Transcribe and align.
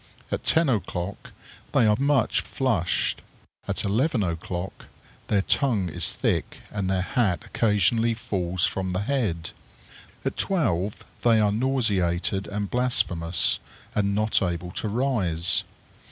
At 0.31 0.43
ten 0.43 0.67
o'clock 0.67 1.31
they 1.73 1.85
are 1.85 1.95
much 1.95 2.41
flushed. 2.41 3.21
At 3.67 3.85
eleven 3.85 4.23
o'clock 4.23 4.87
their 5.27 5.43
tongue 5.43 5.89
is 5.89 6.11
thick, 6.11 6.57
and 6.71 6.89
their 6.89 7.03
hat 7.03 7.43
occasionally 7.45 8.15
falls 8.15 8.65
from 8.65 8.93
the 8.93 9.01
head. 9.01 9.51
At 10.25 10.37
twelve 10.37 11.05
they 11.21 11.39
are 11.39 11.51
nauseated 11.51 12.47
and 12.47 12.71
blasphemous, 12.71 13.59
and 13.93 14.15
not 14.15 14.41
able 14.41 14.71
to 14.71 14.87
rise. 14.87 15.65